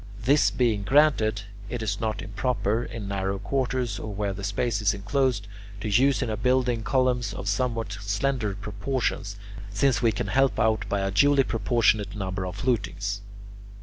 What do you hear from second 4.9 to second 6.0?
enclosed, to